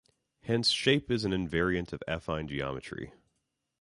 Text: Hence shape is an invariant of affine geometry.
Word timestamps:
Hence 0.45 0.69
shape 0.69 1.11
is 1.11 1.25
an 1.25 1.31
invariant 1.31 1.93
of 1.93 2.01
affine 2.07 2.47
geometry. 2.47 3.13